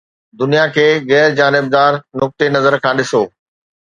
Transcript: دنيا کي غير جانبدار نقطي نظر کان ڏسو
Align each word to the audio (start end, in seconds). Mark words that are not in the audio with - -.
دنيا 0.39 0.63
کي 0.77 0.85
غير 1.11 1.29
جانبدار 1.39 1.93
نقطي 2.21 2.47
نظر 2.57 2.73
کان 2.87 2.93
ڏسو 3.03 3.21